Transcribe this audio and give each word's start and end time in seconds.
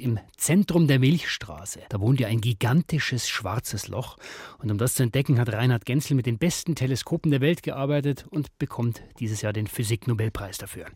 Im 0.00 0.18
Zentrum 0.38 0.86
der 0.86 0.98
Milchstraße, 0.98 1.80
da 1.90 2.00
wohnt 2.00 2.20
ja 2.20 2.28
ein 2.28 2.40
gigantisches 2.40 3.28
schwarzes 3.28 3.86
Loch. 3.86 4.16
Und 4.58 4.70
um 4.70 4.78
das 4.78 4.94
zu 4.94 5.02
entdecken, 5.02 5.38
hat 5.38 5.52
Reinhard 5.52 5.84
Genzel 5.84 6.14
mit 6.14 6.24
den 6.24 6.38
besten 6.38 6.74
Teleskopen 6.74 7.30
der 7.30 7.42
Welt 7.42 7.62
gearbeitet 7.62 8.24
und 8.30 8.58
bekommt 8.58 9.02
dieses 9.18 9.42
Jahr 9.42 9.52
den 9.52 9.66
Physiknobelpreis 9.66 10.56
dafür. 10.56 10.86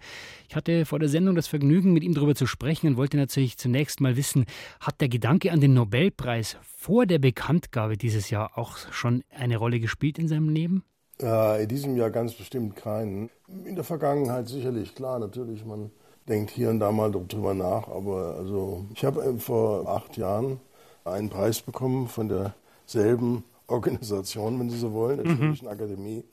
Ich 0.49 0.57
hatte 0.57 0.87
vor 0.87 1.01
der 1.01 1.11
Sendung 1.11 1.35
das 1.35 1.49
Vergnügen, 1.49 1.93
mit 1.93 2.03
ihm 2.03 2.15
darüber 2.15 2.35
zu 2.35 2.47
sprechen 2.47 2.87
und 2.87 2.97
wollte 2.97 3.19
natürlich 3.19 3.59
zunächst 3.59 4.01
mal 4.01 4.17
wissen, 4.17 4.47
hat 4.81 5.03
der 5.03 5.11
Gedanke 5.11 5.53
an 5.53 5.61
den 5.61 5.75
Nobelpreis 5.75 6.57
vor 6.63 7.05
der 7.05 7.19
Bekanntgabe 7.19 7.99
dieses 7.99 8.31
Jahr 8.31 8.57
auch 8.57 8.79
schon 8.91 9.23
eine 9.29 9.59
Rolle 9.59 9.81
gespielt 9.81 10.19
in 10.19 10.29
seinem 10.29 10.49
Leben? 10.49 10.83
In 11.19 11.69
diesem 11.69 11.95
Jahr 11.99 12.11
ganz 12.11 12.33
bestimmt 12.33 12.75
keinen. 12.75 13.29
In 13.67 13.75
der 13.75 13.85
Vergangenheit 13.85 14.49
sicherlich, 14.49 14.95
klar, 14.95 15.19
natürlich. 15.19 15.63
Man 15.65 15.91
denkt 16.29 16.51
hier 16.51 16.71
und 16.71 16.81
da 16.81 16.93
mal 16.93 17.11
drüber 17.11 17.55
nach. 17.55 17.89
Aber 17.89 18.37
also 18.39 18.85
ich 18.95 19.05
habe 19.05 19.23
äh, 19.23 19.39
vor 19.39 19.89
acht 19.89 20.17
Jahren 20.17 20.61
einen 21.05 21.31
Preis 21.31 21.61
bekommen 21.61 22.09
von 22.09 22.29
derselben 22.29 23.45
Organisation, 23.67 24.59
wenn 24.61 24.71
Sie 24.71 24.79
so 24.79 24.93
wollen, 24.93 25.23
der 25.23 25.31
Schwedischen 25.31 25.67
mhm. 25.67 25.73
Akademie. 25.73 26.25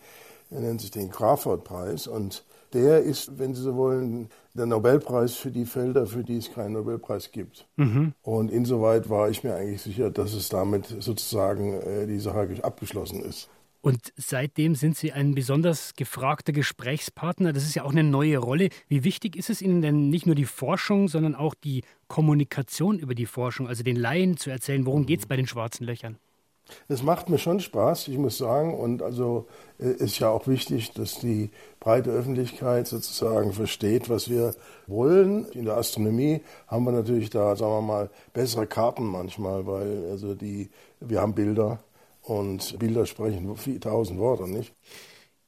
Er 0.49 0.59
nennt 0.59 0.81
sich 0.81 0.91
den 0.91 1.09
Crawford-Preis 1.09 2.07
und 2.07 2.43
der 2.73 3.01
ist, 3.01 3.39
wenn 3.39 3.53
Sie 3.53 3.61
so 3.61 3.75
wollen, 3.75 4.29
der 4.53 4.65
Nobelpreis 4.65 5.35
für 5.35 5.51
die 5.51 5.65
Felder, 5.65 6.05
für 6.05 6.23
die 6.23 6.37
es 6.37 6.53
keinen 6.53 6.73
Nobelpreis 6.73 7.31
gibt. 7.31 7.67
Mhm. 7.77 8.13
Und 8.21 8.51
insoweit 8.51 9.09
war 9.09 9.29
ich 9.29 9.43
mir 9.43 9.55
eigentlich 9.55 9.81
sicher, 9.81 10.09
dass 10.09 10.33
es 10.33 10.49
damit 10.49 10.87
sozusagen 10.99 11.73
äh, 11.73 12.05
die 12.05 12.19
Sache 12.19 12.59
abgeschlossen 12.61 13.21
ist. 13.23 13.49
Und 13.81 14.13
seitdem 14.15 14.75
sind 14.75 14.95
Sie 14.95 15.11
ein 15.11 15.33
besonders 15.33 15.95
gefragter 15.95 16.53
Gesprächspartner. 16.53 17.51
Das 17.51 17.63
ist 17.63 17.73
ja 17.73 17.83
auch 17.83 17.91
eine 17.91 18.03
neue 18.03 18.37
Rolle. 18.37 18.69
Wie 18.87 19.03
wichtig 19.03 19.35
ist 19.35 19.49
es 19.49 19.61
Ihnen 19.61 19.81
denn 19.81 20.09
nicht 20.09 20.27
nur 20.27 20.35
die 20.35 20.45
Forschung, 20.45 21.07
sondern 21.07 21.33
auch 21.33 21.55
die 21.55 21.83
Kommunikation 22.07 22.99
über 22.99 23.15
die 23.15 23.25
Forschung, 23.25 23.67
also 23.67 23.83
den 23.83 23.95
Laien 23.95 24.37
zu 24.37 24.51
erzählen, 24.51 24.85
worum 24.85 25.07
geht 25.07 25.21
es 25.21 25.25
bei 25.25 25.35
den 25.35 25.47
schwarzen 25.47 25.85
Löchern? 25.85 26.17
Es 26.87 27.03
macht 27.03 27.29
mir 27.29 27.37
schon 27.37 27.59
Spaß, 27.59 28.07
ich 28.07 28.17
muss 28.17 28.37
sagen. 28.37 28.77
Und 28.77 29.01
also 29.01 29.47
äh, 29.79 29.89
ist 29.89 30.19
ja 30.19 30.29
auch 30.29 30.47
wichtig, 30.47 30.91
dass 30.93 31.19
die 31.19 31.49
breite 31.79 32.11
Öffentlichkeit 32.11 32.87
sozusagen 32.87 33.51
versteht, 33.51 34.09
was 34.09 34.29
wir 34.29 34.53
wollen. 34.85 35.45
In 35.53 35.65
der 35.65 35.77
Astronomie 35.77 36.41
haben 36.67 36.85
wir 36.85 36.91
natürlich 36.91 37.31
da, 37.31 37.55
sagen 37.55 37.71
wir 37.71 37.81
mal, 37.81 38.09
bessere 38.33 38.67
Karten 38.67 39.05
manchmal, 39.05 39.65
weil 39.65 40.05
also 40.11 40.35
die, 40.35 40.69
wir 40.99 41.19
haben 41.19 41.33
Bilder 41.33 41.79
und 42.21 42.77
Bilder 42.79 43.05
sprechen 43.05 43.53
tausend 43.79 44.19
Worte, 44.19 44.47
nicht? 44.47 44.73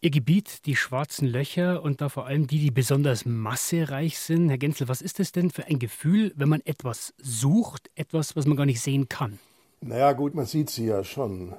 Ihr 0.02 0.10
Gebiet, 0.10 0.66
die 0.66 0.76
schwarzen 0.76 1.28
Löcher 1.28 1.82
und 1.82 2.02
da 2.02 2.10
vor 2.10 2.26
allem 2.26 2.46
die, 2.46 2.60
die 2.60 2.72
besonders 2.72 3.26
massereich 3.26 4.20
sind. 4.20 4.50
Herr 4.50 4.58
Genzel, 4.58 4.90
was 4.90 5.02
ist 5.02 5.20
das 5.20 5.32
denn 5.32 5.50
für 5.50 5.66
ein 5.68 5.80
Gefühl, 5.80 6.34
wenn 6.36 6.50
man 6.50 6.60
etwas 6.66 7.14
sucht, 7.18 7.90
etwas, 7.96 8.36
was 8.36 8.46
man 8.46 8.58
gar 8.58 8.66
nicht 8.66 8.82
sehen 8.82 9.08
kann? 9.08 9.40
Naja, 9.80 10.12
gut, 10.12 10.36
man 10.36 10.46
sieht 10.46 10.70
sie 10.70 10.88
ja 10.88 11.06
schon. 11.06 11.54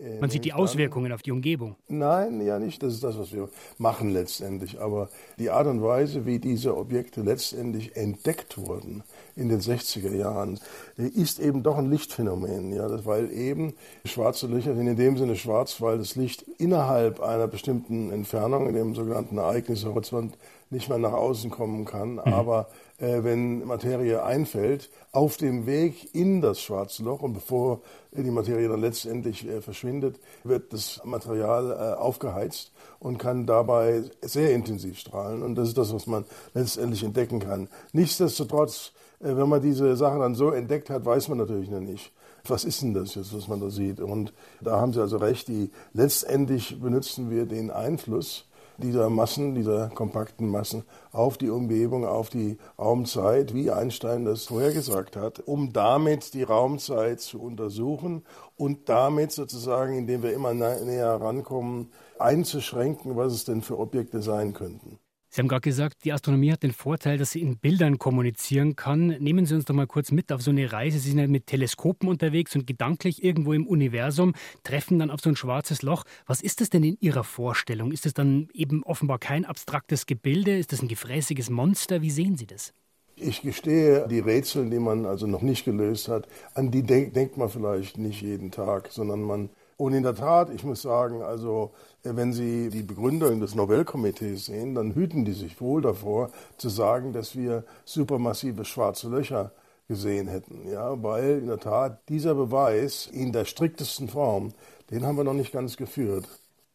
Äh, 0.00 0.20
Man 0.20 0.30
sieht 0.30 0.44
die 0.44 0.52
Auswirkungen 0.52 1.12
auf 1.12 1.22
die 1.22 1.32
Umgebung. 1.32 1.76
Nein, 1.88 2.40
ja 2.40 2.58
nicht. 2.58 2.82
Das 2.82 2.94
ist 2.94 3.02
das, 3.02 3.18
was 3.18 3.32
wir 3.32 3.48
machen 3.78 4.10
letztendlich. 4.10 4.80
Aber 4.80 5.08
die 5.38 5.50
Art 5.50 5.66
und 5.66 5.82
Weise, 5.82 6.26
wie 6.26 6.38
diese 6.38 6.76
Objekte 6.76 7.22
letztendlich 7.22 7.96
entdeckt 7.96 8.58
wurden 8.58 9.02
in 9.36 9.48
den 9.48 9.60
60er 9.60 10.14
Jahren, 10.14 10.60
ist 10.96 11.40
eben 11.40 11.62
doch 11.62 11.78
ein 11.78 11.90
Lichtphänomen. 11.90 12.72
Ja, 12.72 13.04
weil 13.04 13.32
eben 13.32 13.74
schwarze 14.04 14.46
Löcher 14.46 14.74
sind 14.74 14.86
in 14.86 14.96
dem 14.96 15.16
Sinne 15.16 15.36
schwarz, 15.36 15.80
weil 15.80 15.98
das 15.98 16.16
Licht 16.16 16.44
innerhalb 16.58 17.20
einer 17.20 17.48
bestimmten 17.48 18.10
Entfernung, 18.10 18.68
in 18.68 18.74
dem 18.74 18.94
sogenannten 18.94 19.38
Ereignishorizont, 19.38 20.36
nicht 20.70 20.88
mehr 20.88 20.98
nach 20.98 21.12
außen 21.12 21.50
kommen 21.50 21.84
kann. 21.84 22.12
Mhm. 22.12 22.18
Aber 22.20 22.68
äh, 22.98 23.22
wenn 23.22 23.64
Materie 23.66 24.22
einfällt, 24.22 24.90
auf 25.12 25.36
dem 25.36 25.66
Weg 25.66 26.14
in 26.14 26.40
das 26.40 26.60
schwarze 26.60 27.02
Loch 27.02 27.22
und 27.22 27.34
bevor 27.34 27.80
die 28.12 28.30
Materie 28.30 28.68
dann 28.68 28.80
letztendlich 28.80 29.46
äh, 29.46 29.60
verschwindet, 29.60 30.18
wird 30.44 30.72
das 30.72 31.00
Material 31.04 31.70
äh, 31.70 31.98
aufgeheizt 31.98 32.72
und 33.00 33.18
kann 33.18 33.46
dabei 33.46 34.02
sehr 34.22 34.52
intensiv 34.52 34.98
strahlen. 34.98 35.42
Und 35.42 35.54
das 35.54 35.68
ist 35.68 35.78
das, 35.78 35.92
was 35.92 36.06
man 36.06 36.24
letztendlich 36.54 37.02
entdecken 37.04 37.40
kann. 37.40 37.68
Nichtsdestotrotz, 37.92 38.92
äh, 39.20 39.36
wenn 39.36 39.48
man 39.48 39.62
diese 39.62 39.96
Sachen 39.96 40.20
dann 40.20 40.34
so 40.34 40.50
entdeckt 40.50 40.90
hat, 40.90 41.04
weiß 41.04 41.28
man 41.28 41.38
natürlich 41.38 41.70
noch 41.70 41.80
nicht. 41.80 42.12
Was 42.46 42.64
ist 42.64 42.82
denn 42.82 42.94
das 42.94 43.14
jetzt, 43.14 43.34
was 43.34 43.48
man 43.48 43.60
da 43.60 43.68
sieht? 43.68 44.00
Und 44.00 44.32
da 44.60 44.80
haben 44.80 44.92
Sie 44.92 45.00
also 45.00 45.18
recht, 45.18 45.48
die, 45.48 45.70
letztendlich 45.92 46.80
benutzen 46.80 47.30
wir 47.30 47.46
den 47.46 47.70
Einfluss 47.70 48.47
dieser 48.78 49.10
Massen, 49.10 49.54
dieser 49.54 49.88
kompakten 49.88 50.48
Massen 50.48 50.84
auf 51.12 51.36
die 51.36 51.50
Umgebung, 51.50 52.06
auf 52.06 52.30
die 52.30 52.58
Raumzeit, 52.78 53.54
wie 53.54 53.70
Einstein 53.70 54.24
das 54.24 54.44
vorhergesagt 54.44 55.16
hat, 55.16 55.40
um 55.40 55.72
damit 55.72 56.34
die 56.34 56.44
Raumzeit 56.44 57.20
zu 57.20 57.40
untersuchen 57.40 58.24
und 58.56 58.88
damit 58.88 59.32
sozusagen, 59.32 59.96
indem 59.96 60.22
wir 60.22 60.32
immer 60.32 60.54
näher 60.54 61.20
rankommen, 61.20 61.90
einzuschränken, 62.18 63.16
was 63.16 63.32
es 63.32 63.44
denn 63.44 63.62
für 63.62 63.78
Objekte 63.78 64.22
sein 64.22 64.54
könnten. 64.54 64.98
Sie 65.38 65.42
haben 65.42 65.46
gerade 65.46 65.60
gesagt, 65.60 66.04
die 66.04 66.12
Astronomie 66.12 66.50
hat 66.50 66.64
den 66.64 66.72
Vorteil, 66.72 67.16
dass 67.16 67.30
sie 67.30 67.40
in 67.40 67.58
Bildern 67.58 67.98
kommunizieren 67.98 68.74
kann. 68.74 69.06
Nehmen 69.20 69.46
Sie 69.46 69.54
uns 69.54 69.66
doch 69.66 69.74
mal 69.74 69.86
kurz 69.86 70.10
mit 70.10 70.32
auf 70.32 70.42
so 70.42 70.50
eine 70.50 70.72
Reise. 70.72 70.98
Sie 70.98 71.10
sind 71.10 71.20
ja 71.20 71.28
mit 71.28 71.46
Teleskopen 71.46 72.08
unterwegs 72.08 72.56
und 72.56 72.66
gedanklich 72.66 73.22
irgendwo 73.22 73.52
im 73.52 73.64
Universum, 73.64 74.34
treffen 74.64 74.98
dann 74.98 75.12
auf 75.12 75.20
so 75.20 75.28
ein 75.28 75.36
schwarzes 75.36 75.82
Loch. 75.82 76.02
Was 76.26 76.42
ist 76.42 76.60
das 76.60 76.70
denn 76.70 76.82
in 76.82 76.96
Ihrer 76.98 77.22
Vorstellung? 77.22 77.92
Ist 77.92 78.04
es 78.04 78.14
dann 78.14 78.48
eben 78.52 78.82
offenbar 78.82 79.20
kein 79.20 79.44
abstraktes 79.44 80.06
Gebilde? 80.06 80.58
Ist 80.58 80.72
das 80.72 80.82
ein 80.82 80.88
gefräßiges 80.88 81.50
Monster? 81.50 82.02
Wie 82.02 82.10
sehen 82.10 82.36
Sie 82.36 82.46
das? 82.46 82.72
Ich 83.14 83.42
gestehe, 83.42 84.08
die 84.08 84.18
Rätsel, 84.18 84.68
die 84.68 84.80
man 84.80 85.06
also 85.06 85.28
noch 85.28 85.42
nicht 85.42 85.64
gelöst 85.64 86.08
hat, 86.08 86.26
an 86.54 86.72
die 86.72 86.82
denk, 86.82 87.14
denkt 87.14 87.36
man 87.36 87.48
vielleicht 87.48 87.96
nicht 87.96 88.22
jeden 88.22 88.50
Tag, 88.50 88.88
sondern 88.90 89.22
man 89.22 89.50
und 89.78 89.92
in 89.92 90.02
der 90.02 90.16
Tat, 90.16 90.50
ich 90.50 90.64
muss 90.64 90.82
sagen, 90.82 91.22
also 91.22 91.72
äh, 92.02 92.10
wenn 92.14 92.32
Sie 92.32 92.68
die 92.68 92.82
Begründung 92.82 93.40
des 93.40 93.54
Nobelkomitees 93.54 94.46
sehen, 94.46 94.74
dann 94.74 94.94
hüten 94.94 95.24
die 95.24 95.32
sich 95.32 95.60
wohl 95.60 95.80
davor, 95.80 96.30
zu 96.56 96.68
sagen, 96.68 97.12
dass 97.12 97.36
wir 97.36 97.64
supermassive 97.84 98.64
schwarze 98.64 99.08
Löcher 99.08 99.52
gesehen 99.86 100.26
hätten. 100.26 100.68
Ja, 100.68 101.00
weil 101.00 101.38
in 101.38 101.46
der 101.46 101.60
Tat 101.60 102.00
dieser 102.08 102.34
Beweis 102.34 103.06
in 103.06 103.32
der 103.32 103.44
striktesten 103.44 104.08
Form, 104.08 104.52
den 104.90 105.06
haben 105.06 105.16
wir 105.16 105.24
noch 105.24 105.32
nicht 105.32 105.52
ganz 105.52 105.76
geführt. 105.76 106.28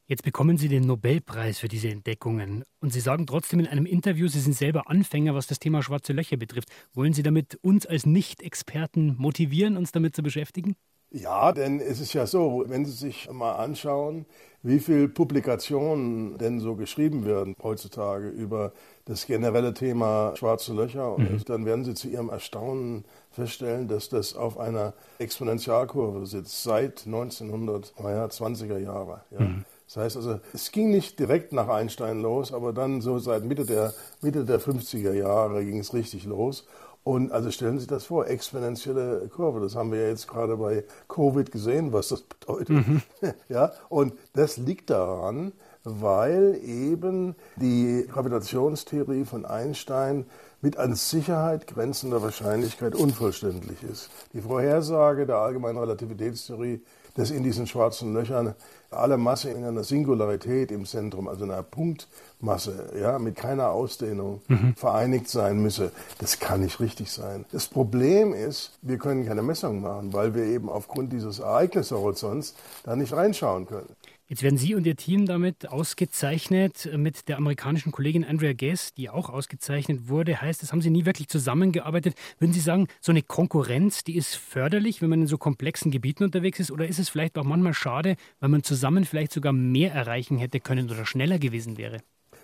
Jetzt 0.08 0.24
bekommen 0.24 0.58
Sie 0.58 0.70
den 0.70 0.88
Nobelpreis 0.88 1.60
für 1.60 1.68
diese 1.68 1.90
Entdeckungen. 1.90 2.64
Und 2.80 2.94
Sie 2.94 3.02
sagen 3.02 3.26
trotzdem 3.26 3.60
in 3.60 3.68
einem 3.68 3.86
Interview, 3.86 4.28
Sie 4.30 4.40
sind 4.40 4.56
selber 4.56 4.90
Anfänger, 4.90 5.36
was 5.36 5.48
das 5.48 5.60
Thema 5.60 5.84
schwarze 5.84 6.14
Löcher 6.14 6.38
betrifft. 6.38 6.70
Wollen 6.94 7.14
Sie 7.14 7.24
damit 7.24 7.56
uns 7.62 7.86
als 7.86 8.06
Nicht-Experten 8.06 9.16
motivieren, 9.18 9.76
uns 9.76 9.92
damit 9.92 10.16
zu 10.16 10.24
beschäftigen? 10.24 10.76
Ja, 11.14 11.52
denn 11.52 11.80
es 11.80 12.00
ist 12.00 12.14
ja 12.14 12.26
so, 12.26 12.64
wenn 12.68 12.86
Sie 12.86 12.92
sich 12.92 13.30
mal 13.32 13.54
anschauen, 13.54 14.26
wie 14.64 14.80
viele 14.80 15.08
Publikationen 15.10 16.40
denn 16.40 16.60
so 16.60 16.76
geschrieben 16.76 17.24
werden 17.24 17.56
heutzutage 17.62 18.30
über 18.30 18.72
das 19.06 19.28
generelle 19.28 19.76
Thema 19.76 20.34
schwarze 20.36 20.74
Löcher, 20.74 21.18
mhm. 21.20 21.44
dann 21.46 21.66
werden 21.66 21.86
Sie 21.86 21.94
zu 21.94 22.08
Ihrem 22.08 22.30
Erstaunen 22.30 23.06
feststellen, 23.30 23.88
dass 23.88 24.10
das 24.10 24.36
auf 24.36 24.58
einer 24.58 24.94
Exponentialkurve 25.20 26.26
sitzt 26.26 26.64
seit 26.64 27.02
1920er 27.02 28.80
Jahre. 28.80 29.22
Ja. 29.32 29.42
Mhm. 29.42 29.66
Das 29.86 29.98
heißt 29.98 30.16
also, 30.16 30.40
es 30.54 30.72
ging 30.72 30.90
nicht 30.90 31.20
direkt 31.20 31.54
nach 31.54 31.68
Einstein 31.68 32.22
los, 32.22 32.54
aber 32.54 32.74
dann 32.74 33.02
so 33.02 33.20
seit 33.20 33.44
Mitte 33.44 33.66
der, 33.66 33.94
Mitte 34.22 34.46
der 34.46 34.60
50er 34.60 35.14
Jahre 35.14 35.64
ging 35.64 35.78
es 35.78 35.94
richtig 35.94 36.26
los. 36.26 36.66
Und 37.04 37.34
also 37.34 37.52
stellen 37.52 37.74
Sie 37.74 37.82
sich 37.82 37.90
das 37.90 38.06
vor, 38.06 38.28
exponentielle 38.28 39.28
Kurve. 39.28 39.60
Das 39.60 39.76
haben 39.76 39.92
wir 39.92 40.02
ja 40.02 40.08
jetzt 40.08 40.28
gerade 40.28 40.56
bei 40.56 40.86
Covid 41.10 41.52
gesehen, 41.52 41.92
was 41.92 42.10
das 42.10 42.22
bedeutet. 42.22 42.70
Mhm. 42.70 43.02
Ja, 43.50 43.74
und 43.90 44.14
das 44.34 44.58
liegt 44.58 44.90
daran, 44.90 45.52
weil 45.84 46.60
eben 46.64 47.36
die 47.58 48.08
Gravitationstheorie 48.10 49.26
von 49.26 49.46
Einstein 49.46 50.26
mit 50.62 50.78
an 50.78 50.96
Sicherheit 50.96 51.68
grenzender 51.68 52.22
Wahrscheinlichkeit 52.22 52.96
unvollständig 52.96 53.84
ist. 53.84 54.10
Die 54.32 54.42
Vorhersage 54.42 55.26
der 55.26 55.38
allgemeinen 55.38 55.78
Relativitätstheorie 55.78 56.82
dass 57.16 57.32
in 57.32 57.44
diesen 57.44 57.68
schwarzen 57.68 58.14
Löchern 58.14 58.56
alle 58.90 59.18
Masse 59.18 59.50
in 59.50 59.64
einer 59.64 59.84
Singularität 59.84 60.72
im 60.72 60.86
Zentrum, 60.86 61.28
also 61.28 61.44
einer 61.46 61.64
Punktmasse, 61.64 62.94
ja, 63.00 63.20
mit 63.20 63.36
keiner 63.36 63.70
Ausdehnung 63.70 64.42
mhm. 64.48 64.76
vereinigt 64.76 65.30
sein 65.30 65.62
müsse. 65.62 65.92
Das 66.20 66.40
kann 66.40 66.62
nicht 66.62 66.80
richtig 66.80 67.12
sein. 67.12 67.46
Das 67.52 67.68
Problem 67.68 68.34
ist, 68.34 68.78
wir 68.82 68.98
können 68.98 69.26
keine 69.26 69.42
Messung 69.42 69.82
machen, 69.82 70.14
weil 70.14 70.36
wir 70.36 70.46
eben 70.46 70.70
aufgrund 70.70 71.12
dieses 71.12 71.40
Ereignishorizonts 71.40 72.56
da 72.84 72.96
nicht 72.96 73.14
reinschauen 73.14 73.68
können. 73.68 73.90
Jetzt 74.34 74.42
werden 74.42 74.58
Sie 74.58 74.74
und 74.74 74.88
Ihr 74.88 74.96
Team 74.96 75.28
damit 75.28 75.70
ausgezeichnet. 75.70 76.90
Mit 76.98 77.30
der 77.30 77.38
amerikanischen 77.38 77.92
Kollegin 77.92 78.26
Andrea 78.26 78.54
Guess, 78.54 78.96
die 78.96 79.12
auch 79.12 79.30
ausgezeichnet 79.30 80.10
wurde, 80.10 80.42
heißt, 80.42 80.64
das 80.64 80.72
haben 80.72 80.82
Sie 80.82 80.90
nie 80.90 81.06
wirklich 81.06 81.28
zusammengearbeitet. 81.28 82.16
Würden 82.40 82.52
Sie 82.52 82.60
sagen, 82.60 82.88
so 83.00 83.12
eine 83.12 83.22
Konkurrenz, 83.22 84.04
die 84.04 84.16
ist 84.16 84.34
förderlich, 84.34 85.04
wenn 85.04 85.12
man 85.12 85.22
in 85.22 85.28
so 85.28 85.38
komplexen 85.38 85.92
Gebieten 85.92 86.24
unterwegs 86.24 86.60
ist? 86.60 86.72
Oder 86.72 86.88
ist 86.88 86.98
es 86.98 87.10
vielleicht 87.10 87.38
auch 87.38 87.44
manchmal 87.44 87.76
schade, 87.76 88.16
weil 88.40 88.50
man 88.50 88.64
zusammen 88.64 89.06
vielleicht 89.06 89.34
sogar 89.34 89.54
mehr 89.54 89.94
erreichen 89.94 90.40
hätte 90.40 90.60
können 90.60 90.90
oder 90.90 91.06
schneller 91.06 91.38
gewesen 91.38 91.78
wäre? 91.78 92.00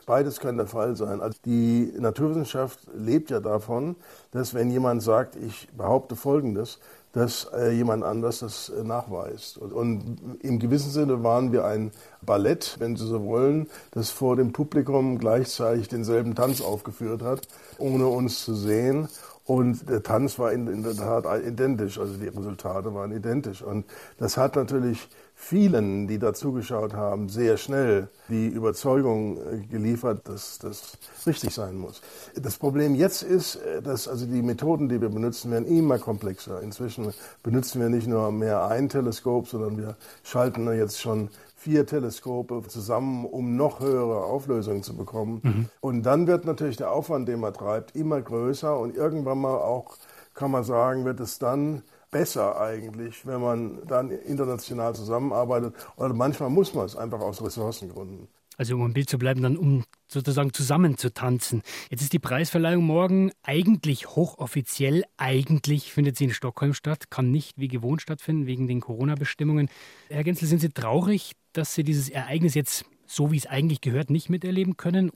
Beides 0.06 0.40
kann 0.40 0.58
der 0.58 0.68
Fall 0.68 0.96
sein. 0.96 1.22
Also 1.22 1.40
die 1.44 1.92
Naturwissenschaft 1.98 2.80
lebt 2.96 3.32
ja 3.32 3.40
davon, 3.40 3.96
dass 4.30 4.54
wenn 4.54 4.70
jemand 4.70 5.02
sagt, 5.02 5.36
ich 5.36 5.68
behaupte 5.76 6.16
Folgendes, 6.16 6.80
dass 7.14 7.46
äh, 7.56 7.72
jemand 7.72 8.04
anders 8.04 8.40
das 8.40 8.70
äh, 8.70 8.84
nachweist. 8.84 9.58
Und, 9.58 9.74
und, 9.74 10.38
im 10.42 10.60
gewissen 10.60 10.92
Sinne 10.92 11.24
waren 11.24 11.52
wir 11.52 11.66
ein 11.66 11.92
Ballett, 12.22 12.76
wenn 12.80 12.96
Sie 12.96 13.08
so 13.08 13.26
wollen, 13.26 13.68
das 13.92 14.12
vor 14.12 14.36
dem 14.36 14.54
Publikum 14.54 15.18
gleichzeitig 15.18 15.88
denselben 15.88 16.36
Tanz 16.36 16.62
aufgeführt 16.62 17.22
hat, 17.24 17.48
ohne 17.78 18.08
uns 18.08 18.46
zu 18.46 18.54
sehen. 18.54 19.08
Und 19.50 19.90
der 19.90 20.04
Tanz 20.04 20.38
war 20.38 20.52
in, 20.52 20.68
in 20.68 20.84
der 20.84 20.96
Tat 20.96 21.26
identisch, 21.44 21.98
also 21.98 22.14
die 22.18 22.28
Resultate 22.28 22.94
waren 22.94 23.12
identisch. 23.12 23.64
Und 23.64 23.84
das 24.20 24.38
hat 24.38 24.56
natürlich 24.56 25.08
vielen, 25.34 26.08
die 26.08 26.20
da 26.20 26.36
zugeschaut 26.36 26.94
haben, 26.94 27.30
sehr 27.30 27.58
schnell 27.58 28.10
die 28.28 28.46
Überzeugung 28.46 29.38
äh, 29.38 29.66
geliefert, 29.66 30.30
dass 30.30 30.60
das 30.60 31.00
richtig 31.26 31.52
sein 31.56 31.78
muss. 31.78 32.00
Das 32.36 32.58
Problem 32.58 32.94
jetzt 32.94 33.24
ist, 33.24 33.56
äh, 33.56 33.82
dass 33.82 34.08
also 34.08 34.28
die 34.28 34.44
Methoden, 34.44 34.88
die 34.88 35.02
wir 35.02 35.10
benutzen, 35.10 35.50
werden 35.50 35.66
immer 35.66 35.98
komplexer. 35.98 36.62
Inzwischen 36.62 37.12
benutzen 37.42 37.82
wir 37.82 37.90
nicht 37.90 38.06
nur 38.06 38.32
mehr 38.32 38.68
ein 38.68 38.88
Teleskop, 38.88 39.48
sondern 39.48 39.80
wir 39.80 39.96
schalten 40.22 40.72
jetzt 40.78 41.02
schon 41.02 41.30
vier 41.60 41.86
Teleskope 41.86 42.64
zusammen, 42.68 43.26
um 43.26 43.56
noch 43.58 43.82
höhere 43.82 44.24
Auflösungen 44.24 44.82
zu 44.82 44.96
bekommen. 44.96 45.42
Mhm. 45.44 45.70
Und 45.82 46.04
dann 46.04 46.26
wird 46.26 46.46
natürlich 46.46 46.78
der 46.78 46.92
Aufwand, 46.92 47.28
den 47.28 47.42
man 47.42 47.54
treibt, 47.54 47.96
immer 47.96 48.22
größer 48.22 48.80
und 48.80 48.96
irgendwann 48.96 49.40
mal 49.40 49.58
auch, 49.58 49.98
kann 50.34 50.52
man 50.52 50.64
sagen, 50.64 51.04
wird 51.04 51.20
es 51.20 51.38
dann 51.38 51.84
besser 52.12 52.60
eigentlich, 52.60 53.26
wenn 53.28 53.42
man 53.42 53.86
dann 53.88 54.10
international 54.10 54.96
zusammenarbeitet. 54.96 55.76
Oder 55.98 56.14
manchmal 56.14 56.50
muss 56.50 56.74
man 56.74 56.86
es 56.86 56.96
einfach 56.96 57.20
aus 57.20 57.44
Ressourcengründen. 57.44 58.28
Also 58.60 58.76
um 58.76 58.86
im 58.86 58.94
Bild 58.94 59.10
zu 59.10 59.18
bleiben, 59.18 59.42
dann 59.42 59.56
um 59.56 59.86
sozusagen 60.10 60.52
zusammen 60.52 60.98
zu 60.98 61.14
tanzen. 61.14 61.64
Jetzt 61.90 62.02
ist 62.02 62.12
die 62.12 62.20
Preisverleihung 62.20 62.84
morgen 62.84 63.32
eigentlich 63.42 64.10
hochoffiziell. 64.10 65.06
Eigentlich 65.16 65.94
findet 65.94 66.18
sie 66.18 66.26
in 66.26 66.34
Stockholm 66.34 66.74
statt, 66.74 67.10
kann 67.10 67.32
nicht 67.32 67.58
wie 67.58 67.70
gewohnt 67.70 68.02
stattfinden 68.02 68.48
wegen 68.48 68.68
den 68.68 68.82
Corona-Bestimmungen. 68.82 69.70
Herr 70.10 70.26
Genzel, 70.26 70.50
sind 70.50 70.60
Sie 70.60 70.72
traurig, 70.72 71.38
dass 71.54 71.74
Sie 71.74 71.86
dieses 71.86 72.10
Ereignis 72.10 72.54
jetzt 72.54 72.84
so 73.06 73.32
wie 73.32 73.38
es 73.38 73.48
eigentlich 73.48 73.80
gehört, 73.80 74.10
nicht 74.10 74.30
miterleben 74.30 74.76
können 74.76 75.12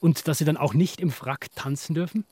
und 0.00 0.28
dass 0.28 0.36
Sie 0.36 0.44
dann 0.44 0.58
auch 0.58 0.74
nicht 0.74 1.00
im 1.00 1.10
Frack 1.10 1.46
tanzen 1.54 1.94
dürfen? 1.94 2.26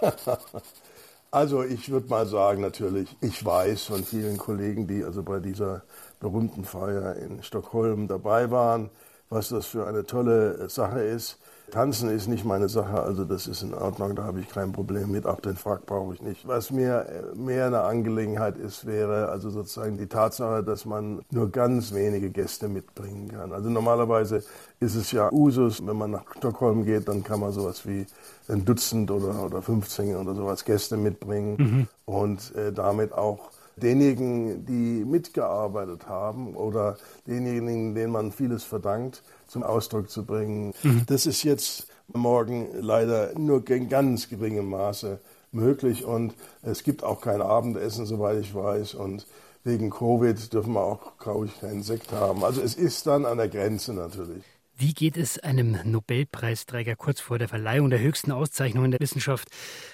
also 1.32 1.64
ich 1.64 1.90
würde 1.90 2.06
mal 2.06 2.26
sagen, 2.26 2.60
natürlich, 2.60 3.16
ich 3.20 3.44
weiß 3.44 3.82
von 3.82 4.04
vielen 4.04 4.38
Kollegen, 4.38 4.86
die 4.86 5.02
also 5.02 5.24
bei 5.24 5.40
dieser 5.40 5.82
berühmten 6.20 6.64
Feier 6.64 7.16
in 7.16 7.42
Stockholm 7.42 8.06
dabei 8.06 8.52
waren, 8.52 8.90
was 9.34 9.48
das 9.48 9.66
für 9.66 9.86
eine 9.86 10.06
tolle 10.06 10.68
Sache 10.70 11.00
ist. 11.00 11.38
Tanzen 11.70 12.08
ist 12.10 12.28
nicht 12.28 12.44
meine 12.44 12.68
Sache, 12.68 13.02
also 13.02 13.24
das 13.24 13.46
ist 13.48 13.62
in 13.62 13.74
Ordnung, 13.74 14.14
da 14.14 14.24
habe 14.24 14.38
ich 14.38 14.48
kein 14.48 14.70
Problem 14.70 15.10
mit, 15.10 15.26
auch 15.26 15.40
den 15.40 15.56
Frack 15.56 15.86
brauche 15.86 16.14
ich 16.14 16.22
nicht. 16.22 16.46
Was 16.46 16.70
mir 16.70 17.32
mehr 17.34 17.66
eine 17.66 17.80
Angelegenheit 17.80 18.58
ist, 18.58 18.86
wäre 18.86 19.28
also 19.30 19.50
sozusagen 19.50 19.98
die 19.98 20.06
Tatsache, 20.06 20.62
dass 20.62 20.84
man 20.84 21.22
nur 21.30 21.50
ganz 21.50 21.92
wenige 21.92 22.30
Gäste 22.30 22.68
mitbringen 22.68 23.28
kann. 23.28 23.52
Also 23.52 23.70
normalerweise 23.70 24.44
ist 24.78 24.94
es 24.94 25.10
ja 25.10 25.32
Usus, 25.32 25.84
wenn 25.84 25.96
man 25.96 26.12
nach 26.12 26.24
Stockholm 26.36 26.84
geht, 26.84 27.08
dann 27.08 27.24
kann 27.24 27.40
man 27.40 27.50
sowas 27.50 27.86
wie 27.86 28.06
ein 28.48 28.64
Dutzend 28.64 29.10
oder, 29.10 29.44
oder 29.44 29.60
15 29.60 30.14
oder 30.16 30.34
sowas 30.34 30.64
Gäste 30.64 30.96
mitbringen 30.96 31.56
mhm. 31.58 31.88
und 32.04 32.54
äh, 32.54 32.72
damit 32.72 33.12
auch 33.12 33.50
denjenigen, 33.76 34.66
die 34.66 35.04
mitgearbeitet 35.04 36.08
haben 36.08 36.54
oder 36.54 36.96
denjenigen, 37.26 37.94
denen 37.94 38.12
man 38.12 38.32
vieles 38.32 38.64
verdankt, 38.64 39.22
zum 39.46 39.62
Ausdruck 39.62 40.10
zu 40.10 40.24
bringen. 40.24 40.72
Mhm. 40.82 41.02
Das 41.06 41.26
ist 41.26 41.42
jetzt 41.42 41.86
morgen 42.12 42.68
leider 42.80 43.38
nur 43.38 43.68
in 43.70 43.88
ganz 43.88 44.28
geringem 44.28 44.68
Maße 44.68 45.20
möglich 45.52 46.04
und 46.04 46.34
es 46.62 46.82
gibt 46.82 47.04
auch 47.04 47.20
kein 47.20 47.40
Abendessen, 47.40 48.06
soweit 48.06 48.38
ich 48.40 48.54
weiß 48.54 48.94
und 48.94 49.26
wegen 49.62 49.90
Covid 49.90 50.52
dürfen 50.52 50.74
wir 50.74 50.82
auch, 50.82 51.16
glaube 51.18 51.46
ich, 51.46 51.60
keinen 51.60 51.82
Sekt 51.82 52.12
haben. 52.12 52.44
Also 52.44 52.60
es 52.60 52.74
ist 52.74 53.06
dann 53.06 53.24
an 53.24 53.38
der 53.38 53.48
Grenze 53.48 53.94
natürlich. 53.94 54.44
Wie 54.76 54.92
geht 54.92 55.16
es 55.16 55.38
einem 55.38 55.78
Nobelpreisträger 55.84 56.96
kurz 56.96 57.20
vor 57.20 57.38
der 57.38 57.46
Verleihung 57.46 57.90
der 57.90 58.00
höchsten 58.00 58.32
Auszeichnung 58.32 58.86
in 58.86 58.90
der 58.90 58.98
Wissenschaft? 58.98 59.48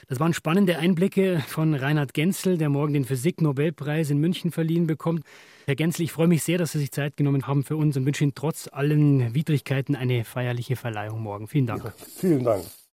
Das 0.09 0.21
waren 0.21 0.33
spannende 0.33 0.79
Einblicke 0.79 1.45
von 1.49 1.75
Reinhard 1.75 2.15
Genzel, 2.15 2.57
der 2.57 2.71
morgen 2.71 2.95
den 2.95 3.05
Physik-Nobelpreis 3.05 4.09
in 4.09 4.19
München 4.19 4.53
verliehen 4.53 4.87
bekommt. 4.87 5.27
Herr 5.67 5.77
Genzel, 5.77 6.05
ich 6.05 6.13
freue 6.13 6.29
mich 6.29 6.43
sehr, 6.43 6.57
dass 6.57 6.73
Sie 6.73 6.79
sich 6.79 6.93
Zeit 6.93 7.19
genommen 7.19 7.47
haben 7.47 7.63
für 7.63 7.77
uns 7.77 7.95
und 7.99 8.07
wünsche 8.07 8.25
Ihnen 8.25 8.35
trotz 8.35 8.69
allen 8.73 9.35
Widrigkeiten 9.35 9.97
eine 9.97 10.25
feierliche 10.25 10.77
Verleihung 10.77 11.21
morgen. 11.21 11.47
Vielen 11.47 11.67
Dank. 11.67 11.85
Ja, 11.85 11.93
vielen 12.17 12.45
Dank. 12.45 12.65